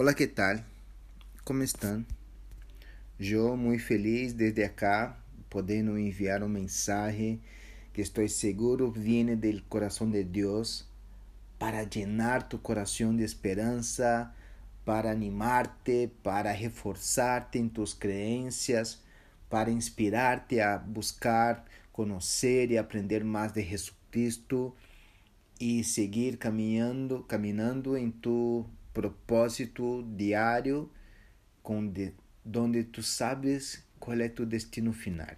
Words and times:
Olá, 0.00 0.14
que 0.14 0.28
tal? 0.28 0.58
Como 1.44 1.60
estão? 1.64 2.06
Eu 3.18 3.56
muito 3.56 3.82
feliz 3.82 4.32
desde 4.32 4.62
acá, 4.62 5.18
podendo 5.50 5.98
enviar 5.98 6.40
uma 6.40 6.60
mensagem 6.60 7.42
que 7.92 8.00
estou 8.00 8.28
seguro 8.28 8.92
viene 8.92 9.34
do 9.34 9.60
coração 9.64 10.08
de 10.08 10.22
Deus 10.22 10.86
para 11.58 11.82
llenar 11.82 12.48
tu 12.48 12.58
coração 12.58 13.16
de 13.16 13.24
esperança, 13.24 14.32
para 14.84 15.10
animarte, 15.10 16.08
para 16.22 16.52
reforçar-te 16.52 17.58
em 17.58 17.68
tus 17.68 17.92
crenças, 17.92 19.02
para 19.50 19.68
inspirar-te 19.68 20.60
a 20.60 20.78
buscar, 20.78 21.64
conhecer 21.90 22.70
e 22.70 22.78
aprender 22.78 23.24
mais 23.24 23.50
de 23.50 23.64
Jesucristo 23.64 24.72
e 25.58 25.82
seguir 25.82 26.36
caminhando, 26.36 27.24
caminhando 27.24 27.96
em 27.96 28.12
tu 28.12 28.64
propósito 28.98 30.02
diário 30.16 30.90
com 31.62 31.86
de, 31.86 32.12
donde 32.44 32.82
tu 32.82 33.00
sabes 33.00 33.86
qual 34.00 34.20
é 34.20 34.28
tu 34.28 34.44
destino 34.44 34.92
final. 34.92 35.36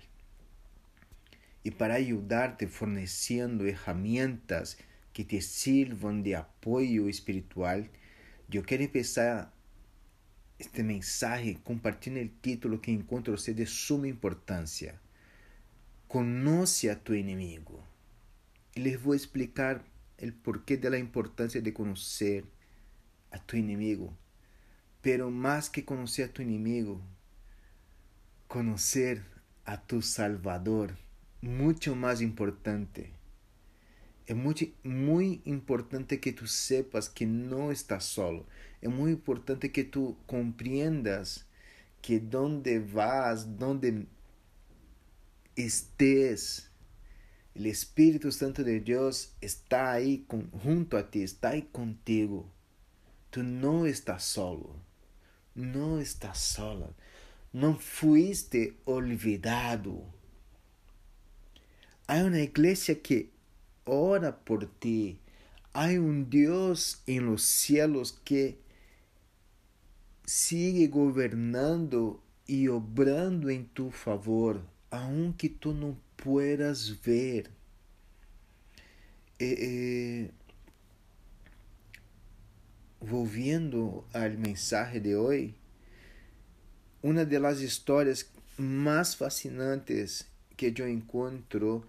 E 1.62 1.70
para 1.70 1.96
ajudar-te 1.96 2.66
fornecendo 2.66 3.64
ferramentas 3.64 4.78
que 5.12 5.24
te 5.24 5.42
sirvam 5.42 6.22
de 6.22 6.34
apoio 6.34 7.06
espiritual, 7.06 7.84
eu 8.50 8.62
quero 8.62 8.82
empezar 8.82 9.54
este 10.58 10.82
mensagem 10.82 11.56
compartilhando 11.62 12.30
o 12.30 12.34
título 12.40 12.78
que 12.78 12.90
encontro 12.90 13.36
ser 13.36 13.52
de 13.52 13.66
suma 13.66 14.08
importância. 14.08 14.98
Conoce 16.08 16.88
a 16.88 16.96
tu 16.96 17.14
inimigo. 17.14 17.84
E 18.74 18.80
les 18.80 18.98
vou 18.98 19.14
explicar 19.14 19.84
o 20.22 20.32
porquê 20.42 20.78
da 20.78 20.98
importância 20.98 21.60
de 21.60 21.72
conhecer 21.72 22.42
a 23.30 23.38
tu 23.38 23.56
inimigo. 23.56 24.16
Pero 25.02 25.30
más 25.30 25.68
que 25.68 25.84
conocer 25.84 26.26
a 26.26 26.32
tu 26.32 26.42
inimigo, 26.42 27.00
conocer 28.48 29.22
a 29.64 29.80
tu 29.80 30.02
Salvador, 30.02 30.96
mucho 31.40 31.94
más 31.94 32.20
importante. 32.20 33.12
É 34.26 34.34
muito, 34.34 34.66
muito 34.84 35.48
importante 35.48 36.18
que 36.18 36.32
tu 36.32 36.46
sepas 36.46 37.08
que 37.08 37.26
não 37.26 37.72
estás 37.72 38.04
solo. 38.04 38.46
É 38.82 38.88
muito 38.88 39.18
importante 39.18 39.68
que 39.70 39.84
tu 39.84 40.16
compreendas 40.26 41.46
que 42.00 42.18
donde 42.18 42.78
vas, 42.78 43.44
donde 43.44 44.06
estés, 45.56 46.70
o 47.54 47.66
Espírito 47.66 48.30
Santo 48.32 48.64
de 48.64 48.80
Deus 48.80 49.32
está 49.40 49.90
aí 49.90 50.18
com, 50.26 50.44
junto 50.62 50.96
a 50.96 51.02
ti, 51.02 51.22
está 51.22 51.50
aí 51.50 51.62
contigo. 51.62 52.50
Tu 53.30 53.42
não 53.42 53.86
estás 53.86 54.24
solo. 54.24 54.74
Não 55.54 56.00
estás 56.00 56.38
sola. 56.38 56.94
Não 57.52 57.78
fuiste 57.78 58.76
olvidado. 58.84 60.04
Há 62.08 62.24
uma 62.24 62.38
igreja 62.38 62.94
que 62.94 63.30
ora 63.86 64.32
por 64.32 64.68
ti. 64.80 65.20
Há 65.72 65.86
um 65.90 66.24
Deus 66.24 67.00
em 67.06 67.20
los 67.20 67.44
cielos 67.44 68.10
que 68.24 68.58
sigue 70.26 70.88
governando 70.88 72.20
e 72.48 72.68
obrando 72.68 73.48
em 73.48 73.62
tu 73.62 73.90
favor, 73.92 74.60
aunque 74.90 75.48
tu 75.48 75.72
não 75.72 75.96
puedas 76.16 76.88
ver. 76.88 77.48
Eh, 79.38 80.30
volviendo 83.00 84.06
al 84.12 84.38
mensaje 84.38 85.00
de 85.00 85.16
hoy, 85.16 85.54
una 87.02 87.24
de 87.24 87.40
las 87.40 87.60
historias 87.60 88.30
más 88.58 89.16
fascinantes 89.16 90.28
que 90.56 90.72
yo 90.72 90.84
encuentro 90.84 91.84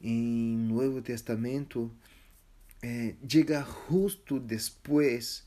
en 0.00 0.68
Nuevo 0.68 1.02
Testamento 1.02 1.90
eh, 2.82 3.16
justo 3.88 4.38
después 4.38 5.46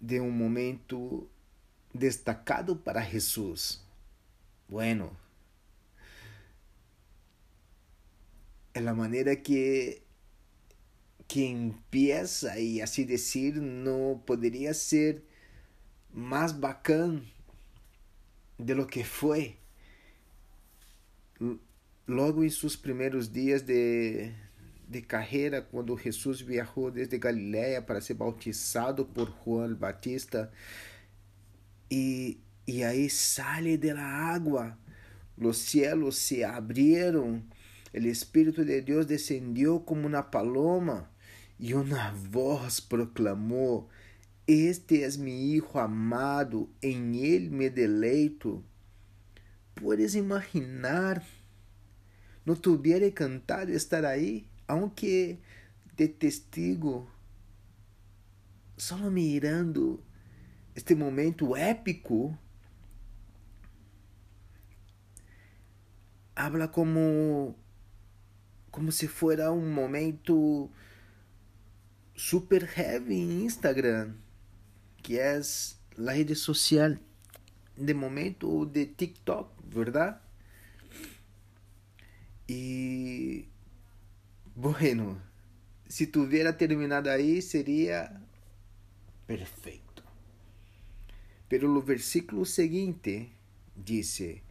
de 0.00 0.20
un 0.20 0.36
momento 0.36 1.28
destacado 1.92 2.80
para 2.80 3.02
Jesús. 3.02 3.82
Bueno, 4.68 5.12
en 8.74 8.84
la 8.84 8.94
manera 8.94 9.36
que 9.42 10.02
que 11.30 11.46
empieza 11.46 12.58
y 12.58 12.80
así 12.80 13.04
decir 13.04 13.62
no 13.62 14.20
podría 14.26 14.74
ser 14.74 15.22
más 16.12 16.58
bacán 16.58 17.24
de 18.58 18.74
lo 18.74 18.88
que 18.88 19.04
fue. 19.04 19.54
Logo 22.04 22.42
em 22.42 22.50
seus 22.50 22.76
primeiros 22.76 23.32
dias 23.32 23.64
de, 23.64 24.34
de 24.88 25.02
carreira, 25.02 25.62
quando 25.62 25.96
Jesus 25.96 26.40
viajou 26.40 26.90
desde 26.90 27.16
Galiléia 27.16 27.80
para 27.80 28.00
ser 28.00 28.14
bautizado 28.14 29.06
por 29.06 29.30
Juan 29.30 29.76
Batista, 29.76 30.50
e, 31.88 32.40
e 32.66 32.82
aí 32.82 33.08
sale 33.08 33.76
da 33.78 34.02
água, 34.02 34.76
os 35.38 35.58
céus 35.58 36.16
se 36.16 36.42
abriram, 36.42 37.40
o 37.94 37.98
Espírito 37.98 38.64
de 38.64 38.80
Deus 38.80 39.06
descendeu 39.06 39.78
como 39.78 40.08
uma 40.08 40.24
paloma 40.24 41.08
e 41.60 41.74
uma 41.74 42.10
voz 42.12 42.80
proclamou: 42.80 43.90
Este 44.46 45.04
é 45.04 45.10
mi 45.18 45.56
Hijo 45.56 45.78
amado, 45.78 46.70
em 46.82 47.16
Ele 47.18 47.50
me 47.50 47.68
deleito. 47.68 48.64
Puedes 49.74 50.14
imaginar, 50.14 51.22
não 52.46 52.56
tuviera 52.56 53.08
cantado 53.10 53.70
estar 53.72 54.06
aí, 54.06 54.48
aunque 54.66 55.38
de 55.94 56.08
testigo, 56.08 57.06
só 58.76 58.96
mirando 59.10 60.02
este 60.74 60.94
momento 60.94 61.54
épico. 61.54 62.36
Habla 66.34 66.68
como 66.68 67.54
como 68.70 68.90
se 68.92 69.08
fuera 69.08 69.52
um 69.52 69.70
momento 69.70 70.70
super 72.20 72.68
heavy 72.76 73.14
em 73.14 73.44
Instagram, 73.46 74.12
que 75.02 75.18
é 75.18 75.40
a 76.06 76.12
rede 76.12 76.34
social 76.34 76.98
de 77.74 77.94
momento 77.94 78.66
de 78.66 78.84
TikTok, 78.84 79.50
verdade? 79.64 80.18
E 82.46 83.48
bueno, 84.54 85.20
se 85.88 86.06
tuviera 86.08 86.52
terminado 86.52 87.08
aí 87.08 87.40
seria 87.40 88.20
perfeito. 89.26 90.04
Pero 91.48 91.74
o 91.74 91.80
versículo 91.80 92.44
seguinte 92.44 93.32
dice: 93.74 94.42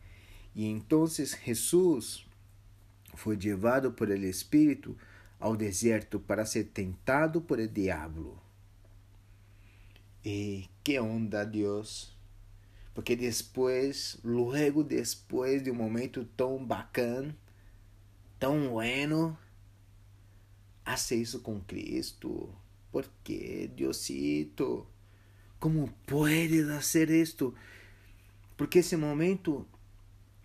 E 0.56 0.66
então 0.66 1.06
Jesus 1.06 2.26
foi 3.14 3.38
levado 3.38 3.92
por 3.92 4.10
el 4.10 4.24
Espírito 4.24 4.98
ao 5.40 5.56
deserto 5.56 6.20
para 6.20 6.46
ser 6.46 6.66
tentado 6.66 7.42
por 7.42 7.60
el 7.60 7.74
diablo. 7.74 8.42
E 10.24 10.70
que 10.84 11.00
onda, 11.00 11.46
Deus! 11.46 12.18
Porque 12.94 13.16
depois, 13.16 14.20
logo 14.24 14.84
depois 14.84 15.64
de 15.64 15.72
um 15.72 15.76
momento 15.76 16.26
tão 16.36 16.64
bacana, 16.66 17.34
tão 18.38 18.70
bueno, 18.70 19.38
hace 20.84 21.22
isso 21.22 21.40
com 21.40 21.62
Cristo. 21.62 22.54
¿Por 22.92 23.06
que, 23.24 23.72
Diosito? 23.74 24.86
Como 25.60 25.94
puedes 26.06 26.68
fazer 26.68 27.10
isto? 27.10 27.54
Porque 28.58 28.80
esse 28.80 28.98
momento, 28.98 29.66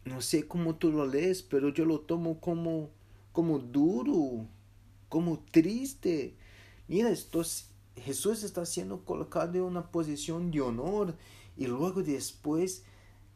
não 0.05 0.21
sei 0.21 0.43
como 0.43 0.75
tu 0.75 0.91
lo 0.91 1.05
lees, 1.05 1.41
pero 1.43 1.73
eu 1.77 1.85
lo 1.85 1.99
tomo 1.99 2.37
como, 2.37 2.91
como 3.33 3.59
duro, 3.59 4.47
como 5.15 5.39
triste. 5.39 6.35
Mira, 6.89 7.09
estos, 7.09 7.71
Jesús 7.95 8.43
está 8.43 8.67
siendo 8.67 9.05
colocado 9.05 9.55
en 9.55 9.63
una 9.63 9.93
posición 9.93 10.51
de 10.51 10.61
honor 10.61 11.17
y 11.57 11.69
luego 11.69 12.03
después 12.03 12.83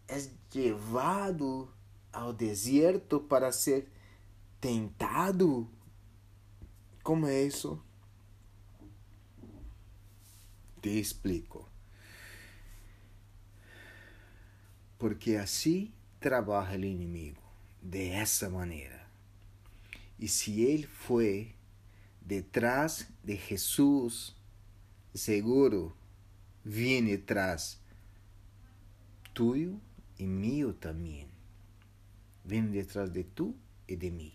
es 0.09 0.33
llevado 0.51 1.73
ao 2.11 2.33
deserto 2.33 3.29
para 3.29 3.53
ser 3.53 3.87
tentado. 4.59 5.69
Como 7.05 7.29
é 7.29 7.45
isso? 7.45 7.81
Te 10.81 10.99
explico. 10.99 11.69
Porque 14.99 15.37
assim 15.37 15.93
trabalha 16.19 16.83
o 16.83 16.91
inimigo, 16.91 17.41
de 17.81 18.09
essa 18.09 18.51
maneira. 18.51 19.07
E 20.19 20.27
se 20.27 20.61
ele 20.63 20.89
foi 20.89 21.55
detrás 22.29 23.09
de 23.23 23.39
Jesús, 23.39 24.37
seguro 25.15 25.97
viene 26.63 27.17
tras 27.17 27.81
tuyo 29.33 29.73
y 30.19 30.27
mío 30.27 30.75
también. 30.75 31.29
Viene 32.45 32.69
detrás 32.69 33.13
de 33.13 33.25
tú 33.25 33.57
y 33.87 33.97
de 33.97 34.11
mí. 34.11 34.35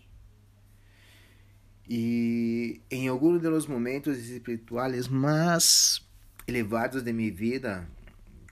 E 1.88 2.80
em 2.90 3.08
alguns 3.08 3.40
dos 3.40 3.68
momentos 3.68 4.18
espirituais 4.18 5.06
mais 5.06 6.02
elevados 6.48 7.02
de 7.04 7.12
minha 7.12 7.32
vida, 7.32 7.88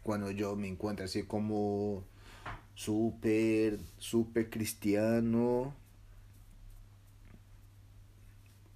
quando 0.04 0.30
eu 0.30 0.54
me 0.54 0.68
encontro 0.68 1.04
assim 1.04 1.24
como 1.24 2.04
super, 2.76 3.80
super 3.98 4.48
cristiano, 4.50 5.74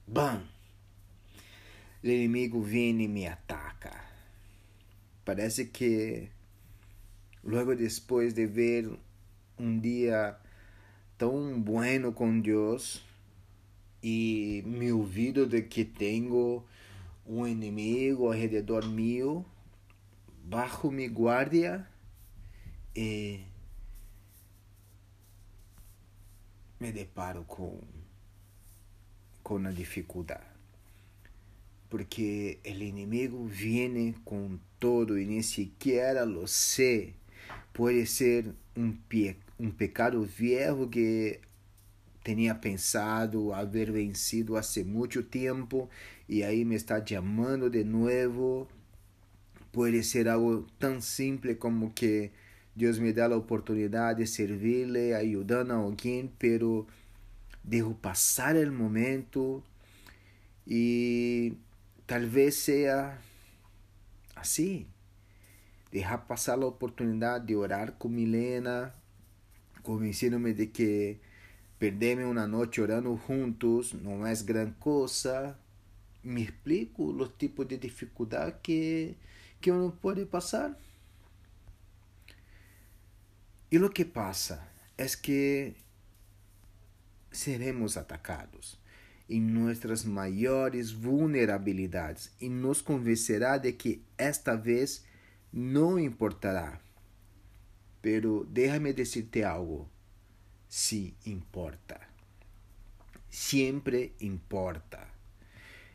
bam, 0.07 0.43
o 2.09 2.13
inimigo 2.13 2.61
vem 2.61 3.03
e 3.03 3.09
me 3.09 3.27
ataca. 3.27 4.05
Parece 5.25 5.67
que 5.67 6.29
logo 7.43 7.75
depois 7.75 8.33
de 8.33 8.47
ver 8.47 8.91
um 9.59 9.79
dia 9.79 10.37
tão 11.17 11.61
bueno 11.61 12.13
com 12.13 12.41
Deus, 12.41 13.05
e 14.03 14.63
me 14.65 14.93
ouvido 14.93 15.47
de 15.47 15.63
que 15.63 15.85
tenho 15.85 16.63
um 17.27 17.47
inimigo 17.47 18.27
ao 18.27 18.33
redor 18.33 18.87
meu, 18.87 19.45
bajo 20.45 20.93
mi 20.93 21.09
guardia 21.09 21.85
e 22.95 23.41
me 26.79 26.93
deparo 26.93 27.43
com, 27.45 27.81
com 29.43 29.57
a 29.67 29.73
dificuldade. 29.73 30.56
Porque 31.97 32.59
o 32.63 32.69
inimigo 32.69 33.47
vem 33.47 34.15
com 34.23 34.59
todo 34.79 35.19
e 35.19 35.25
nem 35.25 35.41
sequer 35.41 36.19
sé. 36.47 37.15
Pode 37.73 38.05
ser 38.05 38.53
um, 38.77 38.93
pe 38.93 39.35
um 39.59 39.71
pecado 39.71 40.23
viejo 40.23 40.89
que 40.89 41.41
tinha 42.23 42.55
pensado 42.55 43.51
haver 43.51 43.91
vencido 43.91 44.59
há 44.59 44.61
muito 44.85 45.23
tempo 45.23 45.89
e 46.29 46.43
aí 46.43 46.67
me 46.67 46.75
está 46.75 47.03
chamando 47.03 47.71
de 47.71 47.83
novo. 47.83 48.69
Pode 49.73 50.05
ser 50.05 50.29
algo 50.29 50.67
tão 50.79 51.01
simples 51.01 51.57
como 51.59 51.93
que 51.93 52.31
Deus 52.75 52.99
me 52.99 53.11
dá 53.11 53.25
a 53.25 53.37
oportunidade 53.39 54.23
de 54.23 54.27
servir-lhe, 54.27 55.15
ajudando 55.15 55.71
a 55.71 55.77
alguém, 55.77 56.31
pero 56.39 56.87
devo 57.65 57.95
passar 57.95 58.55
o 58.55 58.71
momento 58.71 59.65
e 60.67 61.55
talvez 62.07 62.57
seja 62.57 63.19
assim. 64.35 64.87
Deixar 65.91 66.19
passar 66.19 66.59
a 66.59 66.67
oportunidade 66.67 67.47
de 67.47 67.57
orar 67.57 67.93
com 67.93 68.09
Milena, 68.09 68.93
convencendo-me 69.83 70.53
de 70.53 70.67
que 70.67 71.19
Perderme 71.79 72.25
uma 72.25 72.47
noite 72.47 72.81
orando 72.81 73.21
juntos 73.29 73.93
não 73.93 74.27
é 74.27 74.35
grande 74.37 74.73
coisa. 74.81 75.59
Me 76.25 76.43
explico 76.43 77.05
os 77.13 77.31
tipos 77.37 77.67
de 77.69 77.77
dificuldade 77.77 78.57
que, 78.63 79.15
que 79.61 79.71
uno 79.71 79.93
pode 79.93 80.25
passar. 80.25 80.75
E 83.71 83.79
o 83.79 83.91
que 83.91 84.07
passa 84.07 84.67
é 84.97 85.07
que 85.07 85.75
seremos 87.31 87.99
atacados 87.99 88.79
em 89.29 89.41
nossas 89.41 90.05
maiores 90.05 90.93
vulnerabilidades 90.93 92.31
e 92.41 92.49
nos 92.49 92.81
convencerá 92.81 93.59
de 93.59 93.73
que 93.73 94.03
esta 94.17 94.55
vez 94.55 95.05
não 95.53 95.99
importará. 95.99 96.81
Pero 98.01 98.47
déjame 98.51 98.93
decirte 98.93 99.43
algo 99.43 99.89
sí 100.69 101.15
importa. 101.25 102.01
Siempre 103.31 104.13
importa. 104.21 105.09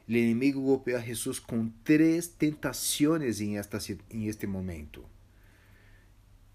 El 0.07 0.17
enemigo 0.17 0.61
golpeó 0.61 0.97
a 0.97 1.01
Jesús 1.01 1.39
con 1.39 1.73
tres 1.83 2.31
tentaciones 2.31 3.39
en, 3.39 3.57
esta, 3.57 3.79
en 4.09 4.23
este 4.23 4.47
momento. 4.47 5.07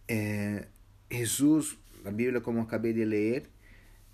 Eh, 0.08 0.67
Jesús, 1.08 1.78
la 2.05 2.11
Biblia 2.11 2.43
como 2.43 2.62
acabé 2.62 2.93
de 2.93 3.06
leer, 3.06 3.49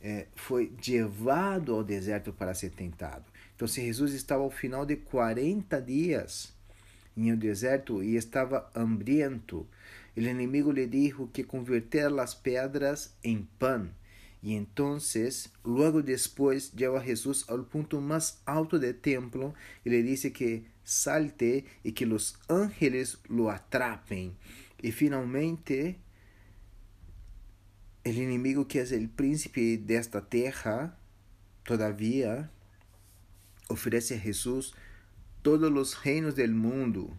eh, 0.03 0.27
foi 0.35 0.73
llevado 0.85 1.75
ao 1.75 1.85
deserto 1.85 2.33
para 2.33 2.55
ser 2.55 2.71
tentado. 2.71 3.25
Então, 3.55 3.69
se 3.69 3.81
Jesus 3.81 4.13
estava 4.13 4.43
ao 4.43 4.51
final 4.51 4.85
de 4.85 4.97
40 4.97 5.81
dias 5.81 6.53
em 7.17 7.33
um 7.33 7.37
deserto 7.37 8.03
e 8.03 8.17
estava 8.17 8.69
hambriento, 8.75 9.67
o 10.17 10.21
inimigo 10.21 10.73
lhe 10.73 10.87
dijo 10.87 11.29
que 11.33 11.45
converter 11.45 12.13
as 12.19 12.35
pedras 12.35 13.15
em 13.23 13.49
pão. 13.59 13.89
E 14.43 14.55
então, 14.55 14.99
logo 15.65 16.03
depois, 16.03 16.73
lleva 16.77 16.99
a 16.99 17.05
Jesus 17.05 17.45
ao 17.47 17.63
ponto 17.63 18.01
mais 18.01 18.41
alto 18.45 18.79
do 18.79 18.93
templo 18.93 19.55
e 19.87 19.89
lhe 19.89 20.03
diz 20.03 20.25
que 20.33 20.65
salte 20.83 21.65
e 21.85 21.93
que 21.93 22.05
os 22.05 22.35
ángeles 22.49 23.17
lo 23.31 23.49
atrapem. 23.49 24.37
E 24.83 24.91
finalmente, 24.91 25.97
o 28.05 28.09
inimigo 28.09 28.65
que 28.65 28.79
é 28.79 28.83
o 28.83 29.09
príncipe 29.09 29.77
desta 29.77 30.21
terra, 30.21 30.99
todavia, 31.63 32.51
oferece 33.69 34.15
a 34.15 34.17
Jesus 34.17 34.75
todos 35.43 35.71
os 35.71 35.95
reinos 35.95 36.35
del 36.35 36.53
mundo. 36.53 37.17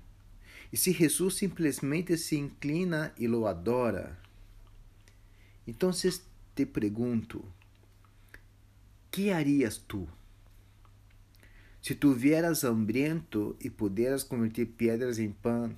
E 0.72 0.78
se 0.78 0.92
Jesus 0.92 1.36
simplesmente 1.36 2.18
se 2.18 2.36
inclina 2.36 3.14
e 3.18 3.28
lo 3.28 3.48
adora, 3.48 4.20
então 5.66 5.94
te 6.56 6.66
pergunto: 6.66 7.46
que 9.12 9.32
harias 9.32 9.78
tu? 9.78 10.08
Se 11.82 11.96
tu 11.96 12.14
hambriento 12.66 13.56
e 13.60 13.70
puderas 13.70 14.24
converter 14.24 14.66
pedras 14.66 15.20
em 15.20 15.32
pão, 15.32 15.78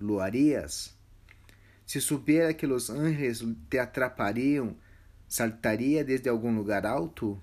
lo 0.00 0.20
harias? 0.20 0.97
Se 1.88 2.02
supiera 2.02 2.52
que 2.52 2.66
os 2.66 2.90
ángeles 2.90 3.42
te 3.70 3.78
atrapariam, 3.80 4.76
saltaria 5.26 6.04
desde 6.04 6.28
algum 6.28 6.54
lugar 6.54 6.84
alto? 6.84 7.42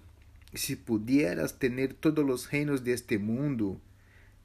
Se 0.53 0.77
pudieras 0.77 1.57
ter 1.57 1.95
todos 1.95 2.23
os 2.29 2.47
reinos 2.51 2.83
deste 2.83 3.17
mundo, 3.17 3.81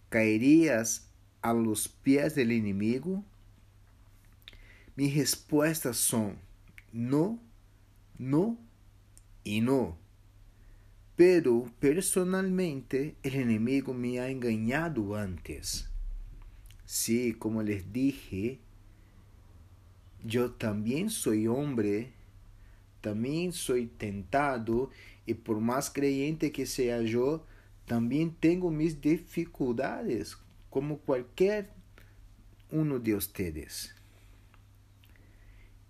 cairias 0.09 1.07
a 1.43 1.53
los 1.53 1.87
pies 1.87 2.35
del 2.35 2.51
inimigo? 2.53 3.23
Minhas 4.97 5.17
respostas 5.17 5.99
são: 5.99 6.35
não 6.91 7.39
no 8.19 8.57
y 9.45 9.61
no. 9.61 9.99
Pero 11.15 11.71
personalmente 11.79 13.17
el 13.23 13.35
enemigo 13.35 13.93
me 13.93 14.19
ha 14.19 14.31
engañado 14.31 15.15
antes. 15.15 15.91
Sí, 16.87 17.35
como 17.35 17.63
les 17.63 17.93
dije, 17.93 18.61
yo 20.25 20.53
también 20.53 21.11
soy 21.11 21.47
hombre, 21.47 22.13
también 23.01 23.53
soy 23.53 23.87
tentado 23.87 24.91
y 25.27 25.35
por 25.35 25.61
más 25.61 25.91
creyente 25.91 26.53
que 26.53 26.67
sea 26.67 27.01
yo, 27.03 27.45
también 27.87 28.35
tengo 28.35 28.71
mis 28.71 29.01
dificultades 29.01 30.37
como 30.69 30.99
cualquier 30.99 31.71
uno 32.71 32.99
de 32.99 33.15
ustedes. 33.15 33.95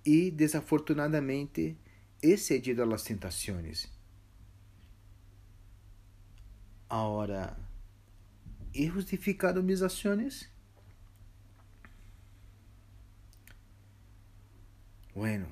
Y 0.03 0.31
desafortunadamente, 0.31 1.77
he 2.23 2.37
cedido 2.37 2.83
a 2.83 2.87
las 2.87 3.05
tentaciones. 3.05 3.91
Ahora, 6.89 7.57
¿he 8.73 8.89
justificado 8.89 9.63
mis 9.63 9.83
acciones? 9.83 10.51
Bueno, 15.21 15.49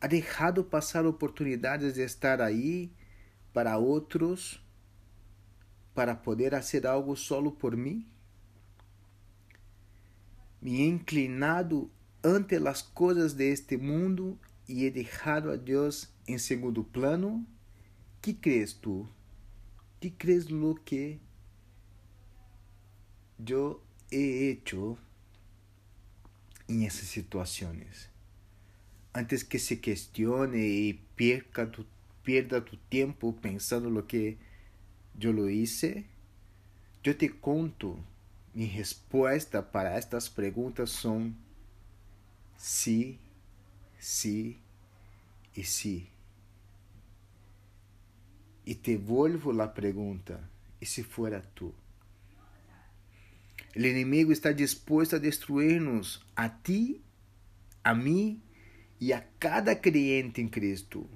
ha 0.00 0.08
dejado 0.08 0.70
pasar 0.70 1.04
oportunidades 1.04 1.96
de 1.96 2.04
estar 2.04 2.40
ahí 2.40 2.90
para 3.52 3.76
otros, 3.76 4.62
para 5.92 6.22
poder 6.22 6.54
hacer 6.54 6.86
algo 6.86 7.14
solo 7.14 7.52
por 7.52 7.76
mí? 7.76 8.06
Me 10.62 10.70
he 10.76 10.86
inclinado 10.86 11.90
ante 12.22 12.58
las 12.58 12.82
coisas 12.82 13.36
de 13.36 13.52
este 13.52 13.76
mundo 13.76 14.38
e 14.66 14.86
he 14.86 14.90
dejado 14.90 15.52
a 15.52 15.58
Deus 15.58 16.08
em 16.26 16.38
segundo 16.38 16.82
plano, 16.82 17.44
que 18.22 18.32
crees 18.32 18.72
tu? 18.72 19.06
Que 20.00 20.10
crees 20.10 20.48
lo 20.48 20.74
que 20.74 21.20
eu 23.46 23.82
he 24.10 24.48
hecho 24.48 24.96
em 26.68 26.86
essas 26.86 27.08
situações? 27.08 28.08
Antes 29.14 29.42
que 29.42 29.58
se 29.58 29.76
questione 29.76 30.58
e 30.58 30.94
perca 31.16 31.66
tu, 31.66 31.86
pierda 32.22 32.60
tu 32.60 32.76
tempo 32.90 33.32
pensando 33.32 33.88
lo 33.88 34.02
que 34.04 34.36
eu 35.20 35.32
lo 35.32 35.48
hice, 35.50 36.04
eu 37.02 37.14
te 37.14 37.28
conto 37.28 37.98
Mi 38.58 38.66
respuesta 38.66 39.70
para 39.70 39.98
estas 39.98 40.28
preguntas 40.28 40.90
son 40.90 41.36
sí, 42.56 43.18
sí 44.00 44.58
y 45.54 45.62
sí. 45.62 46.08
Y 48.64 48.74
te 48.74 48.96
vuelvo 48.96 49.52
la 49.52 49.74
pregunta, 49.74 50.40
¿y 50.80 50.86
si 50.86 51.04
fuera 51.04 51.40
tú? 51.54 51.72
El 53.74 53.84
enemigo 53.84 54.32
está 54.32 54.52
dispuesto 54.52 55.16
a 55.16 55.18
destruirnos, 55.18 56.24
a 56.34 56.62
ti, 56.62 57.02
a 57.82 57.94
mí 57.94 58.40
y 58.98 59.12
a 59.12 59.28
cada 59.38 59.80
creyente 59.80 60.40
en 60.40 60.48
Cristo. 60.48 61.08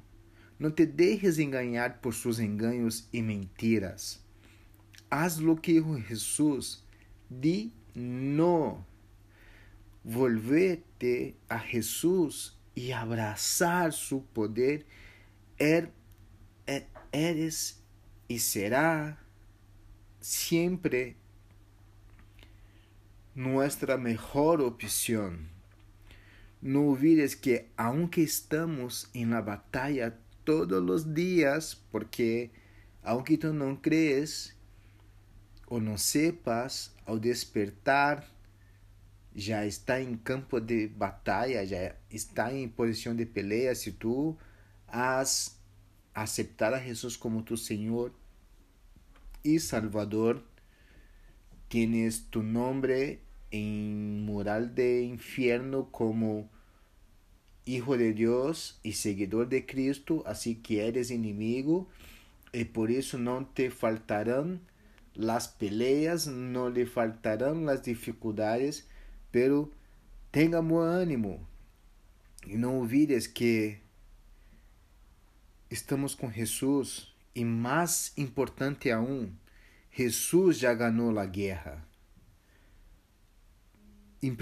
No 0.59 0.73
te 0.73 0.87
dejes 0.87 1.39
engañar 1.39 2.01
por 2.01 2.15
sus 2.15 2.39
engaños 2.39 3.09
y 3.11 3.23
mentiras. 3.23 4.23
Haz 5.11 5.41
lo 5.41 5.61
que 5.61 5.83
Jesús. 6.07 6.85
Di 7.29 7.73
no. 7.95 8.87
Volvete 10.05 11.37
a 11.49 11.59
Jesús 11.59 12.59
y 12.75 12.93
abrazar 12.93 13.93
su 13.93 14.25
poder. 14.25 14.87
Er, 15.59 15.93
er, 16.67 16.89
eres 17.13 17.83
y 18.29 18.39
será 18.39 19.19
siempre 20.21 21.17
nuestra 23.35 23.97
mejor 23.97 24.61
opción. 24.61 25.49
No 26.61 26.89
olvides 26.89 27.35
que 27.35 27.71
aunque 27.77 28.23
estamos 28.23 29.09
en 29.15 29.31
la 29.31 29.41
batalla 29.41 30.19
todos 30.45 30.83
los 30.83 31.15
días, 31.15 31.81
porque 31.91 32.51
aunque 33.03 33.39
tú 33.39 33.53
no 33.53 33.81
crees 33.81 34.57
o 35.67 35.81
no 35.81 35.99
sepas, 35.99 36.95
ao 37.07 37.19
despertar 37.19 38.29
já 39.35 39.65
está 39.65 40.01
em 40.01 40.17
campo 40.17 40.61
de 40.61 40.89
batalha, 40.89 41.67
já 41.67 41.97
está 42.11 42.53
em 42.53 42.69
posição 42.69 43.17
de 43.17 43.25
peleia, 43.25 43.75
se 43.75 43.93
tu 43.93 44.37
has 44.87 45.59
aceptar 46.15 46.75
a 46.75 46.79
Jesus 46.79 47.17
como 47.17 47.43
tu 47.43 47.57
Senhor 47.57 48.13
e 49.43 49.59
Salvador, 49.59 50.43
tienes 51.73 52.27
tu 52.29 52.43
nombre 52.43 53.21
en 53.51 54.27
mural 54.27 54.75
de 54.75 55.05
infierno 55.05 55.89
como 55.91 56.51
hijo 57.65 57.97
de 57.97 58.13
Dios 58.13 58.79
y 58.83 58.93
seguidor 58.93 59.49
de 59.49 59.65
Cristo, 59.65 60.23
así 60.27 60.57
que 60.57 60.87
eres 60.87 61.11
inimigo 61.11 61.89
y 62.53 62.65
por 62.65 62.91
eso 62.91 63.17
no 63.17 63.47
te 63.55 63.71
faltarán 63.71 64.61
las 65.15 65.49
peleas, 65.49 66.27
no 66.27 66.69
le 66.69 66.85
faltarán 66.85 67.65
las 67.65 67.85
dificultades, 67.85 68.87
pero 69.31 69.71
tenga 70.31 70.61
buen 70.61 70.91
ánimo 70.91 71.41
y 72.45 72.57
no 72.57 72.81
olvides 72.81 73.31
que 73.31 73.81
estamos 75.71 76.15
com 76.15 76.31
Jesus 76.31 77.15
e 77.35 77.47
mais 77.47 78.13
importante 78.19 78.93
aún, 78.93 79.39
Jesus 79.95 80.59
já 80.59 80.73
ganhou 80.73 81.19
a 81.19 81.27
guerra. 81.27 81.87
Em 84.23 84.31
1 84.31 84.37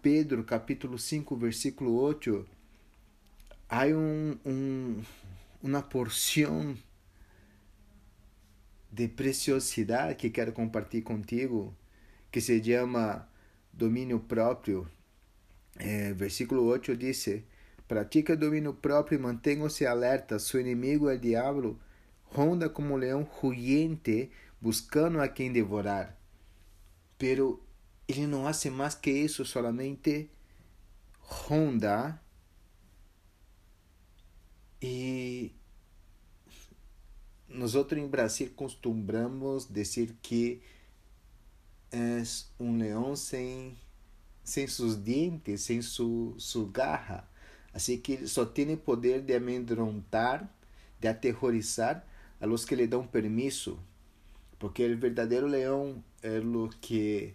Pedro, 0.00 0.44
capítulo 0.44 0.96
5, 0.96 1.36
versículo 1.36 1.94
8, 1.94 2.46
há 3.68 3.86
um, 3.86 4.38
um, 4.46 5.02
uma 5.60 5.82
porção 5.82 6.76
de 8.92 9.08
preciosidade 9.08 10.14
que 10.14 10.30
quero 10.30 10.52
compartilhar 10.52 11.02
contigo, 11.02 11.74
que 12.30 12.40
se 12.40 12.62
chama 12.62 13.28
domínio 13.72 14.20
próprio. 14.20 14.86
É, 15.78 16.12
versículo 16.12 16.62
8 16.64 16.96
diz: 16.96 17.26
Pratica 17.88 18.36
domínio 18.36 18.72
próprio 18.72 19.18
e 19.18 19.20
mantenha-se 19.20 19.84
alerta. 19.84 20.38
Seu 20.38 20.60
inimigo, 20.60 21.08
o 21.08 21.18
diabo, 21.18 21.80
ronda 22.26 22.68
como 22.68 22.94
um 22.94 22.96
leão 22.96 23.22
rugiente, 23.22 24.30
buscando 24.62 25.20
a 25.20 25.28
quem 25.28 25.52
devorar. 25.52 26.18
Pero 27.18 27.62
ele 28.08 28.26
não 28.26 28.46
hace 28.46 28.70
mais 28.70 28.94
que 28.94 29.10
isso, 29.10 29.44
solamente 29.44 30.30
ronda 31.18 32.20
e 34.80 35.54
nós 37.48 37.74
em 37.74 38.08
Brasil 38.08 38.50
costumamos 38.56 39.66
dizer 39.70 40.16
que 40.20 40.60
é 41.92 42.22
um 42.58 42.78
leão 42.78 43.14
sem, 43.14 43.78
sem 44.42 44.66
seus 44.66 44.96
dentes, 44.96 45.60
sem 45.62 45.80
su, 45.82 46.34
su 46.38 46.66
garra. 46.66 47.28
Assim 47.72 47.98
que 47.98 48.12
ele 48.12 48.26
só 48.26 48.44
tem 48.44 48.76
poder 48.76 49.22
de 49.22 49.34
amedrontar, 49.34 50.52
de 50.98 51.06
aterrorizar 51.06 52.04
a 52.40 52.46
los 52.46 52.64
que 52.64 52.74
lhe 52.74 52.86
dão 52.86 53.06
permisso. 53.06 53.78
Porque 54.62 54.86
o 54.86 54.96
verdadeiro 54.96 55.48
leão 55.48 56.04
é 56.22 56.38
o 56.38 56.68
que 56.68 57.34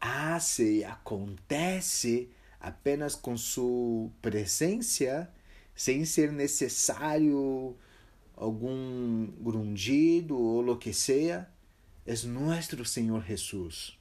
hace 0.00 0.78
e 0.78 0.84
acontece 0.84 2.28
apenas 2.58 3.14
com 3.14 3.36
sua 3.36 4.10
presença, 4.20 5.32
sem 5.76 6.04
ser 6.04 6.32
necessário 6.32 7.76
algum 8.34 9.28
grungido 9.40 10.36
ou 10.36 10.68
o 10.68 10.76
que 10.76 10.92
seja, 10.92 11.48
é 12.04 12.12
nosso 12.26 12.84
Senhor 12.84 13.24
Jesus. 13.24 13.96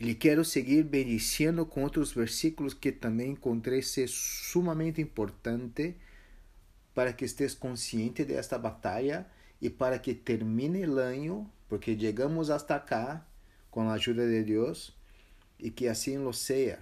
E 0.00 0.12
quero 0.16 0.44
seguir 0.44 0.82
bendiciendo 0.82 1.64
com 1.64 1.84
outros 1.84 2.12
versículos 2.12 2.74
que 2.74 2.90
também 2.90 3.30
encontrei 3.30 3.80
ser 3.80 4.08
sumamente 4.08 5.00
importante 5.00 5.94
para 6.92 7.12
que 7.12 7.24
estés 7.24 7.54
consciente 7.54 8.24
desta 8.24 8.58
batalha 8.58 9.24
e 9.60 9.68
para 9.68 9.98
que 9.98 10.14
termine 10.14 10.86
o 10.86 10.98
ano, 10.98 11.50
porque 11.68 11.98
chegamos 11.98 12.50
hasta 12.50 12.78
cá 12.78 13.26
com 13.70 13.88
a 13.88 13.94
ajuda 13.94 14.28
de 14.28 14.42
Deus 14.42 14.96
e 15.58 15.70
que 15.70 15.86
assim 15.86 16.18
lo 16.18 16.32
seja. 16.32 16.80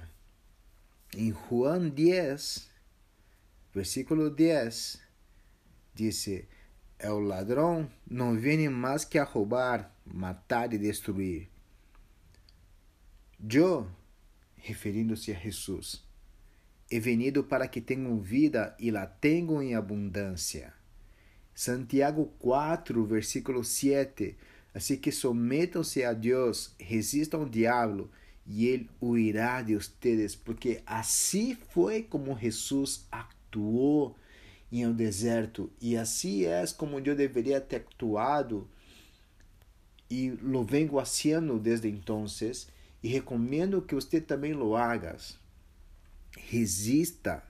Em 1.16 1.32
Juan 1.32 1.88
10, 1.88 2.70
versículo 3.75 4.30
10, 4.30 5.00
disse: 5.94 6.47
O 7.04 7.18
ladrão 7.18 7.90
não 8.08 8.38
vem 8.38 8.68
mais 8.68 9.04
que 9.04 9.18
a 9.18 9.25
roubar, 9.25 9.94
matar 10.04 10.73
e 10.73 10.78
destruir. 10.78 11.49
Eu, 13.50 13.88
referindo-se 14.56 15.32
a 15.32 15.38
Jesus, 15.38 16.04
he 16.90 17.00
venido 17.00 17.44
para 17.44 17.68
que 17.68 17.80
tenham 17.80 18.18
vida 18.20 18.75
e 18.78 18.90
la 18.90 19.06
tenham 19.06 19.62
em 19.62 19.75
abundância. 19.75 20.77
Santiago 21.59 22.33
4, 22.38 23.05
versículo 23.05 23.65
7. 23.65 24.37
Assim 24.73 24.97
que 24.97 25.11
sometam-se 25.11 26.05
a 26.05 26.12
Deus, 26.12 26.73
resistam 26.79 27.41
ao 27.41 27.49
diabo, 27.49 28.09
e 28.47 28.69
ele 28.69 28.88
huirá 29.03 29.61
de 29.61 29.75
ustedes, 29.75 30.37
porque 30.37 30.81
assim 30.87 31.57
foi 31.71 32.05
como 32.05 32.38
Jesus 32.38 33.09
actuou 33.11 34.17
em 34.71 34.87
um 34.87 34.93
deserto, 34.93 35.69
e 35.81 35.97
assim 35.97 36.45
é 36.45 36.65
como 36.77 37.00
eu 37.00 37.17
deveria 37.17 37.61
ter 37.61 37.79
actuado, 37.79 38.71
e 40.09 40.31
lo 40.41 40.62
vengo 40.62 41.00
haciendo 41.00 41.59
desde 41.59 41.88
entonces 41.88 42.69
e 43.03 43.09
recomendo 43.09 43.83
que 43.83 43.97
você 43.97 44.21
também 44.21 44.53
lo 44.53 44.77
hagas. 44.77 45.37
Resista 46.37 47.43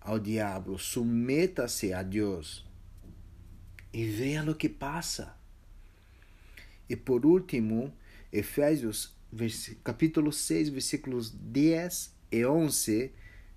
ao 0.00 0.20
diabo, 0.20 0.78
submeta-se 0.78 1.92
a 1.92 2.04
Deus 2.04 2.70
e 3.92 4.04
veja 4.04 4.50
o 4.50 4.54
que 4.54 4.68
passa. 4.68 5.36
E 6.88 6.96
por 6.96 7.24
último, 7.26 7.92
Efésios 8.32 9.14
capítulo 9.82 10.32
6, 10.32 10.68
versículos 10.70 11.30
10 11.30 12.12
e 12.30 12.44
11, 12.44 13.12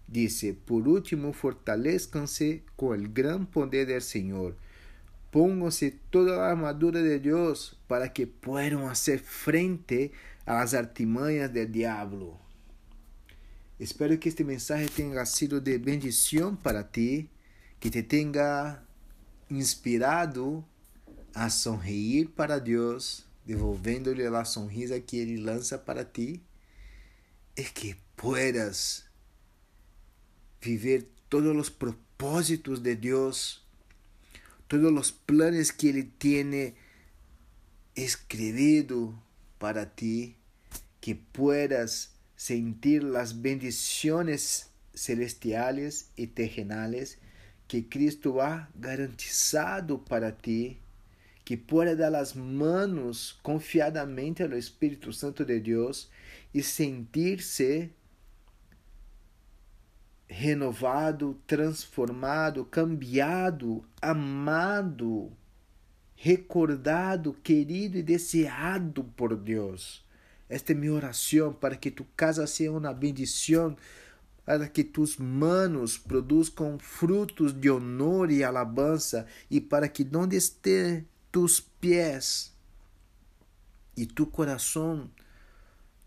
diz: 0.08 0.42
Por 0.65 0.88
último, 0.88 1.34
fortaleçam-se 1.34 2.63
com 2.75 2.89
o 2.89 3.10
grande 3.10 3.48
poder 3.48 3.86
do 3.86 4.01
Senhor. 4.01 4.56
Pónganse 5.32 5.92
toda 6.10 6.38
a 6.38 6.50
armadura 6.50 7.01
de 7.04 7.20
Deus 7.20 7.77
para 7.88 8.08
que 8.08 8.25
puedan 8.25 8.88
hacer 8.88 9.20
frente 9.20 10.12
las 10.46 10.74
artimanhas 10.74 11.51
del 11.51 11.72
diablo. 11.72 12.39
Espero 13.77 14.18
que 14.18 14.30
este 14.30 14.46
mensaje 14.46 14.88
tenha 14.88 15.25
sido 15.25 15.60
de 15.60 15.77
bendição 15.77 16.56
para 16.56 16.84
ti, 16.84 17.30
que 17.82 17.89
te 17.89 18.04
tenha 18.04 18.82
inspirado 19.50 20.66
a 21.34 21.50
sonreír 21.50 22.30
para 22.30 22.60
Deus, 22.60 23.25
devolvendo-lhe 23.46 24.25
a 24.25 24.46
sonrisa 24.46 25.00
que 25.00 25.18
Ele 25.18 25.38
lança 25.38 25.78
para 25.78 26.04
ti, 26.04 26.42
e 27.56 27.64
que 27.64 27.96
puedas 28.16 29.06
viver 30.62 31.08
todos 31.30 31.56
os 31.56 31.70
propósitos 31.70 32.82
de 32.82 32.96
Deus, 32.96 33.64
todos 34.68 34.92
os 34.92 35.12
planos 35.12 35.72
que 35.72 35.88
Ele 35.88 36.04
tiene 36.04 36.75
escribido 37.96 39.18
para 39.60 39.86
ti, 39.86 40.36
que 41.00 41.16
puedas 41.16 42.12
sentir 42.36 43.04
las 43.04 43.42
bendiciones 43.42 44.70
celestiales 44.94 46.10
y 46.16 46.28
terrenales 46.28 47.20
que 47.67 47.81
Cristo 47.81 48.39
ha 48.41 48.69
garantizado 48.75 50.00
para 50.00 50.31
ti, 50.31 50.79
que 51.43 51.57
pueda 51.57 51.95
dar 51.95 52.12
las 52.12 52.36
manos 52.36 53.38
confiadamente 53.43 54.43
ao 54.43 54.53
Espírito 54.53 55.13
Santo 55.13 55.45
de 55.45 55.60
Deus 55.60 56.10
e 56.53 56.63
sentir-se 56.63 57.91
renovado, 60.27 61.39
transformado, 61.45 62.65
cambiado, 62.65 63.86
amado, 64.01 65.31
recordado, 66.15 67.34
querido 67.34 67.98
e 67.98 68.03
desejado 68.03 69.03
por 69.15 69.36
Deus. 69.36 70.03
Esta 70.50 70.74
é 70.74 70.75
minha 70.75 70.93
oração 70.93 71.53
para 71.53 71.75
que 71.75 71.91
tu 71.91 72.05
casa 72.15 72.45
seja 72.48 72.72
uma 72.72 72.93
bendição, 72.93 73.75
para 74.46 74.68
que 74.68 74.84
tus 74.84 75.18
manos 75.18 75.98
produzam 75.98 76.78
frutos 76.80 77.52
de 77.52 77.70
honor 77.70 78.32
e 78.32 78.44
alabança, 78.44 79.25
e 79.50 79.60
para 79.60 79.88
que 79.88 80.08
onde 80.16 80.36
esteja 80.36 81.04
tus 81.32 81.60
pés 81.60 82.54
e 83.98 84.06
tu 84.06 84.25
coração, 84.25 85.10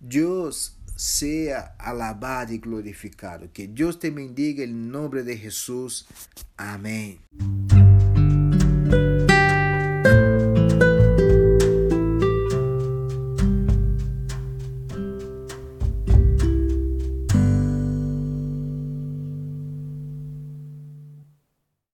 Deus 0.01 0.77
seja 0.97 1.75
alabado 1.79 2.53
e 2.53 2.59
glorificado. 2.59 3.49
Que 3.49 3.67
Deus 3.67 3.97
te 3.97 4.11
bendiga 4.11 4.65
em 4.65 4.73
nome 4.73 5.23
de 5.23 5.37
Jesus. 5.37 6.07
Amém. 6.57 7.19